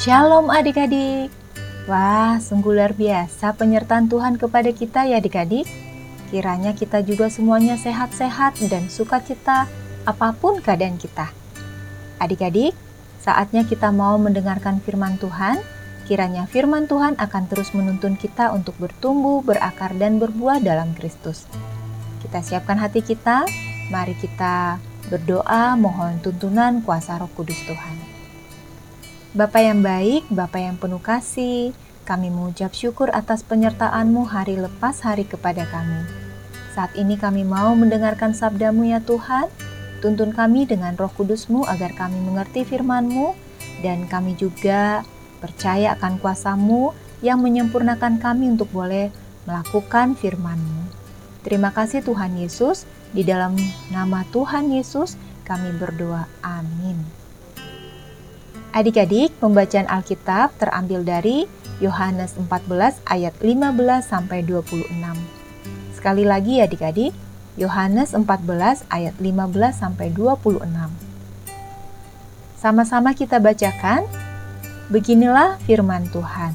[0.00, 1.28] Shalom adik-adik.
[1.84, 5.68] Wah, sungguh luar biasa penyertaan Tuhan kepada kita ya adik-adik.
[6.32, 9.68] Kiranya kita juga semuanya sehat-sehat dan sukacita
[10.08, 11.28] apa pun keadaan kita.
[12.16, 12.72] Adik-adik,
[13.20, 15.60] saatnya kita mau mendengarkan firman Tuhan.
[16.08, 21.44] Kiranya firman Tuhan akan terus menuntun kita untuk bertumbuh, berakar, dan berbuah dalam Kristus.
[22.24, 23.44] Kita siapkan hati kita,
[23.92, 24.80] mari kita
[25.12, 28.19] berdoa mohon tuntunan kuasa roh kudus Tuhan.
[29.30, 31.70] Bapa yang baik, Bapa yang penuh kasih,
[32.02, 36.02] kami mengucap syukur atas penyertaan-Mu hari lepas hari kepada kami.
[36.74, 39.46] Saat ini kami mau mendengarkan sabda-Mu ya Tuhan,
[40.02, 43.38] tuntun kami dengan roh kudus-Mu agar kami mengerti firman-Mu,
[43.86, 45.06] dan kami juga
[45.38, 46.90] percaya akan kuasa-Mu
[47.22, 49.14] yang menyempurnakan kami untuk boleh
[49.46, 50.90] melakukan firman-Mu.
[51.46, 52.82] Terima kasih Tuhan Yesus,
[53.14, 53.54] di dalam
[53.94, 55.14] nama Tuhan Yesus
[55.46, 56.26] kami berdoa.
[56.42, 57.19] Amin.
[58.70, 61.50] Adik-adik, pembacaan Alkitab terambil dari
[61.82, 63.66] Yohanes 14 ayat 15
[63.98, 64.86] sampai 26.
[65.90, 67.10] Sekali lagi adik-adik,
[67.58, 70.62] Yohanes 14 ayat 15 sampai 26.
[72.62, 74.06] Sama-sama kita bacakan.
[74.86, 76.54] Beginilah firman Tuhan.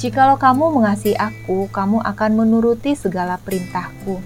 [0.00, 4.24] Jikalau kamu mengasihi aku, kamu akan menuruti segala perintahku.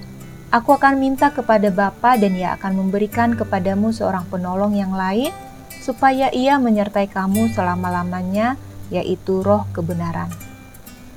[0.54, 5.34] Aku akan minta kepada Bapa dan ia akan memberikan kepadamu seorang penolong yang lain
[5.80, 8.54] supaya ia menyertai kamu selama-lamanya,
[8.88, 10.30] yaitu roh kebenaran.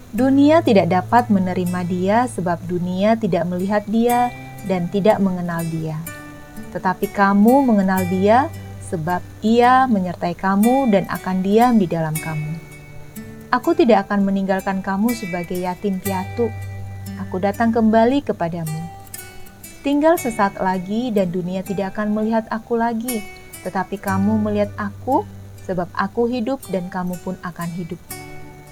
[0.10, 4.34] Dunia tidak dapat menerima dia sebab dunia tidak melihat dia
[4.66, 6.02] dan tidak mengenal dia.
[6.74, 8.50] Tetapi kamu mengenal dia
[8.90, 12.58] sebab ia menyertai kamu dan akan diam di dalam kamu.
[13.54, 16.50] Aku tidak akan meninggalkan kamu sebagai yatim piatu.
[17.22, 18.82] Aku datang kembali kepadamu.
[19.86, 23.22] Tinggal sesaat lagi dan dunia tidak akan melihat aku lagi,
[23.64, 25.28] tetapi kamu melihat aku,
[25.68, 28.00] sebab aku hidup dan kamu pun akan hidup.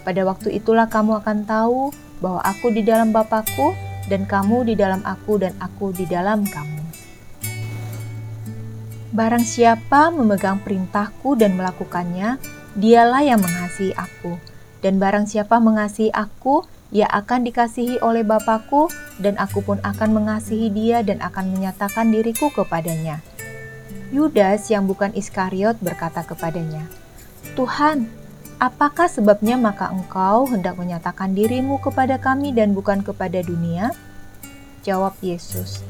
[0.08, 1.92] Pada waktu itulah kamu akan tahu
[2.24, 3.76] bahwa aku di dalam Bapakku,
[4.08, 6.84] dan kamu di dalam aku, dan aku di dalam kamu.
[9.12, 12.40] Barang siapa memegang perintahku dan melakukannya,
[12.80, 14.40] dialah yang mengasihi aku.
[14.80, 16.64] Dan barang siapa mengasihi aku,
[16.96, 18.88] ia akan dikasihi oleh Bapakku,
[19.20, 23.37] dan aku pun akan mengasihi dia dan akan menyatakan diriku kepadanya.'
[24.08, 26.88] Yudas yang bukan Iskariot berkata kepadanya,
[27.60, 28.08] "Tuhan,
[28.56, 33.92] apakah sebabnya maka engkau hendak menyatakan dirimu kepada kami dan bukan kepada dunia?"
[34.88, 35.84] Jawab Yesus,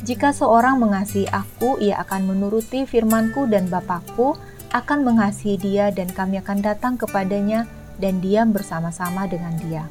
[0.00, 4.40] "Jika seorang mengasihi aku, ia akan menuruti firmanku dan Bapakku
[4.72, 7.64] akan mengasihi dia dan kami akan datang kepadanya
[7.96, 9.84] dan diam bersama-sama dengan dia.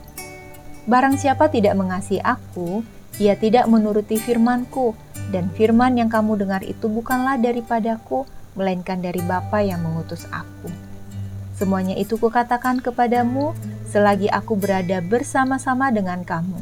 [0.88, 2.82] Barang siapa tidak mengasihi aku,
[3.18, 4.94] ia tidak menuruti firmanku,
[5.34, 10.70] dan firman yang kamu dengar itu bukanlah daripadaku, melainkan dari Bapa yang mengutus aku.
[11.58, 13.58] Semuanya itu kukatakan kepadamu
[13.90, 16.62] selagi aku berada bersama-sama dengan kamu.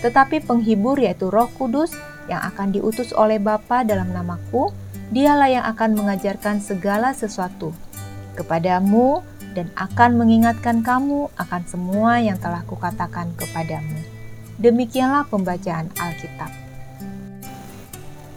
[0.00, 1.92] Tetapi penghibur yaitu roh kudus
[2.28, 4.72] yang akan diutus oleh Bapa dalam namaku,
[5.12, 7.76] dialah yang akan mengajarkan segala sesuatu
[8.38, 9.20] kepadamu
[9.52, 14.19] dan akan mengingatkan kamu akan semua yang telah kukatakan kepadamu.
[14.60, 16.52] Demikianlah pembacaan Alkitab.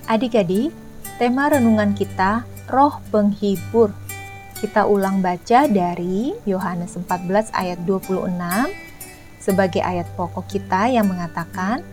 [0.07, 0.72] Adik-adik,
[1.19, 3.91] tema renungan kita Roh Penghibur.
[4.56, 8.31] Kita ulang baca dari Yohanes 14 ayat 26
[9.44, 11.83] sebagai ayat pokok kita yang mengatakan,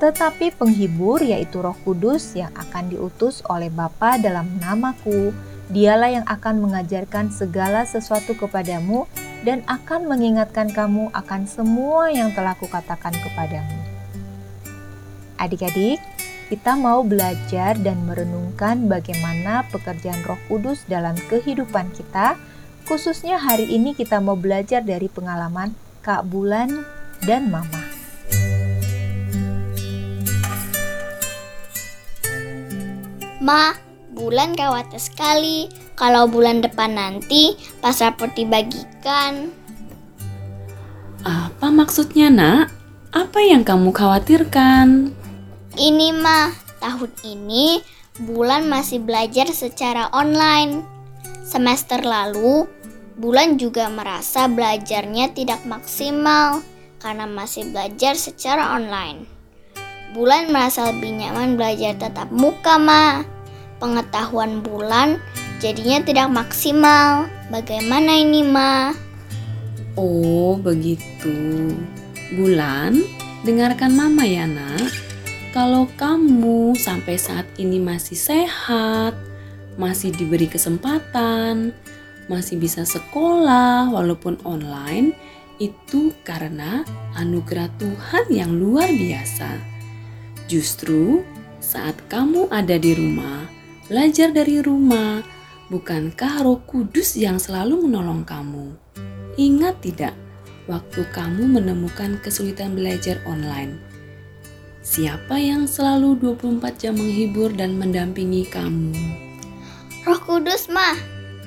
[0.00, 5.36] tetapi penghibur yaitu Roh Kudus yang akan diutus oleh Bapa dalam namaku,
[5.68, 9.04] dialah yang akan mengajarkan segala sesuatu kepadamu
[9.44, 13.76] dan akan mengingatkan kamu akan semua yang telah kukatakan kepadamu.
[15.36, 16.00] Adik-adik,
[16.48, 22.40] kita mau belajar dan merenungkan bagaimana pekerjaan Roh Kudus dalam kehidupan kita.
[22.88, 25.72] Khususnya hari ini kita mau belajar dari pengalaman
[26.04, 26.84] Kak Bulan
[27.24, 27.80] dan Mama.
[33.44, 33.76] Ma,
[34.14, 39.50] Bulan khawatir sekali kalau bulan depan nanti pas rapor dibagikan.
[41.24, 42.68] Apa maksudnya, Nak?
[43.14, 45.14] Apa yang kamu khawatirkan?
[45.74, 46.52] Ini mah,
[46.82, 47.80] tahun ini
[48.20, 50.84] bulan masih belajar secara online.
[51.46, 52.68] Semester lalu,
[53.16, 56.60] bulan juga merasa belajarnya tidak maksimal
[56.98, 59.24] karena masih belajar secara online.
[60.14, 63.24] Bulan merasa lebih nyaman belajar tatap muka, Ma
[63.84, 65.20] pengetahuan bulan
[65.64, 67.24] jadinya tidak maksimal.
[67.48, 68.92] Bagaimana ini, Ma?
[69.96, 71.72] Oh, begitu.
[72.36, 73.00] Bulan,
[73.48, 74.92] dengarkan Mama ya, Nak.
[75.56, 79.16] Kalau kamu sampai saat ini masih sehat,
[79.80, 81.72] masih diberi kesempatan,
[82.28, 85.16] masih bisa sekolah walaupun online
[85.62, 86.82] itu karena
[87.16, 89.48] anugerah Tuhan yang luar biasa.
[90.50, 91.22] Justru
[91.62, 93.46] saat kamu ada di rumah,
[93.86, 95.22] belajar dari rumah,
[95.72, 98.76] bukankah Roh Kudus yang selalu menolong kamu?
[99.40, 100.14] Ingat tidak,
[100.68, 103.80] waktu kamu menemukan kesulitan belajar online,
[104.84, 108.92] siapa yang selalu 24 jam menghibur dan mendampingi kamu?
[110.04, 110.96] Roh Kudus mah.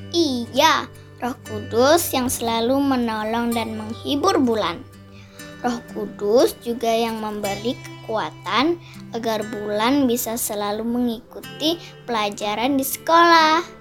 [0.10, 0.90] Iya,
[1.22, 4.82] Roh Kudus yang selalu menolong dan menghibur bulan.
[5.62, 8.82] Roh Kudus juga yang memberi kekuatan
[9.14, 11.78] agar bulan bisa selalu mengikuti
[12.08, 13.77] pelajaran di sekolah.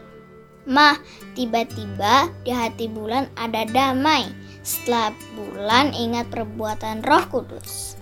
[0.66, 0.98] Mah,
[1.38, 4.26] tiba-tiba di hati bulan ada damai
[4.66, 7.94] setelah bulan ingat perbuatan Roh Kudus.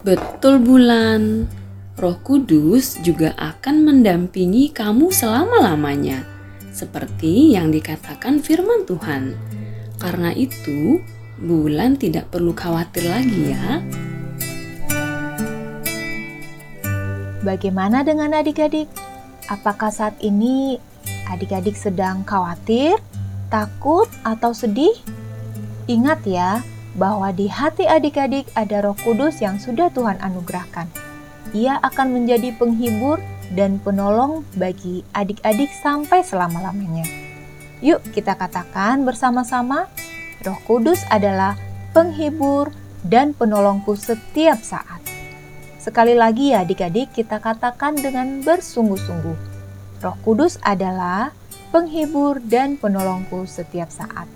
[0.00, 1.44] Betul bulan.
[2.00, 6.24] Roh Kudus juga akan mendampingi kamu selama-lamanya
[6.72, 9.36] seperti yang dikatakan firman Tuhan.
[10.00, 11.04] Karena itu,
[11.36, 13.84] bulan tidak perlu khawatir lagi ya.
[17.44, 18.88] Bagaimana dengan adik-adik?
[19.50, 20.78] Apakah saat ini
[21.28, 22.96] adik-adik sedang khawatir,
[23.52, 24.96] takut, atau sedih?
[25.88, 26.60] Ingat ya,
[26.98, 30.90] bahwa di hati adik-adik ada Roh Kudus yang sudah Tuhan anugerahkan.
[31.54, 33.22] Ia akan menjadi penghibur
[33.54, 37.06] dan penolong bagi adik-adik sampai selama-lamanya.
[37.80, 39.86] Yuk kita katakan bersama-sama,
[40.44, 41.56] Roh Kudus adalah
[41.94, 42.74] penghibur
[43.06, 45.00] dan penolongku setiap saat.
[45.78, 49.47] Sekali lagi ya adik-adik kita katakan dengan bersungguh-sungguh.
[49.98, 51.34] Roh Kudus adalah
[51.74, 54.30] penghibur dan penolongku setiap saat.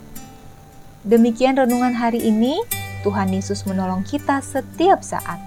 [1.06, 2.58] Demikian renungan hari ini,
[3.06, 5.38] Tuhan Yesus menolong kita setiap saat.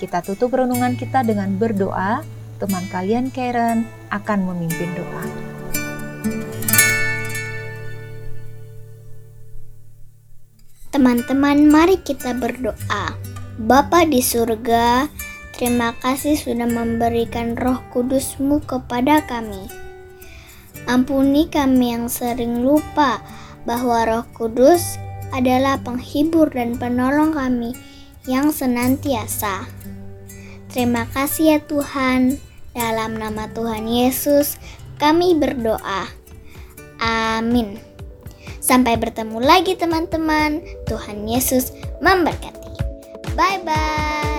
[0.00, 2.24] Kita tutup renungan kita dengan berdoa
[2.56, 5.24] teman kalian Karen akan memimpin doa.
[10.88, 13.14] Teman-teman, mari kita berdoa.
[13.60, 15.06] Bapa di surga,
[15.58, 19.68] terima kasih sudah memberikan roh kudusmu kepada kami.
[20.88, 23.20] Ampuni kami yang sering lupa
[23.68, 24.96] bahwa roh kudus
[25.34, 27.76] adalah penghibur dan penolong kami
[28.24, 29.68] yang senantiasa.
[30.72, 32.40] Terima kasih ya Tuhan.
[32.72, 34.60] Dalam nama Tuhan Yesus,
[35.02, 36.06] kami berdoa.
[37.02, 37.80] Amin.
[38.62, 40.62] Sampai bertemu lagi, teman-teman.
[40.86, 41.72] Tuhan Yesus
[42.04, 42.70] memberkati.
[43.34, 44.37] Bye bye.